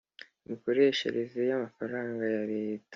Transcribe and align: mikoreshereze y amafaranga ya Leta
mikoreshereze 0.49 1.39
y 1.49 1.53
amafaranga 1.57 2.23
ya 2.35 2.43
Leta 2.51 2.89